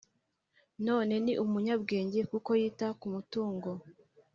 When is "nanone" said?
0.83-1.15